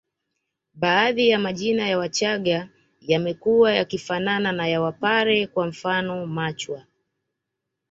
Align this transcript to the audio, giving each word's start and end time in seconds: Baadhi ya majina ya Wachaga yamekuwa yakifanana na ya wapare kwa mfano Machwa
Baadhi 0.73 1.29
ya 1.29 1.39
majina 1.39 1.89
ya 1.89 1.97
Wachaga 1.97 2.69
yamekuwa 3.01 3.73
yakifanana 3.73 4.51
na 4.51 4.67
ya 4.67 4.81
wapare 4.81 5.47
kwa 5.47 5.67
mfano 5.67 6.25
Machwa 6.25 6.85